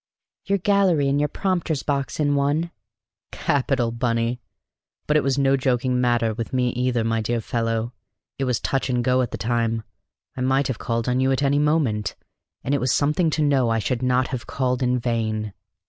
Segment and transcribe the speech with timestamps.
[0.45, 2.71] "Your gallery and your prompter's box in one?"
[3.31, 4.41] "Capital, Bunny!
[5.05, 7.93] But it was no joking matter with me either, my dear fellow;
[8.39, 9.83] it was touch and go at the time.
[10.35, 12.15] I might have called on you at any moment,
[12.63, 15.53] and it was something to know I should not have called in vain."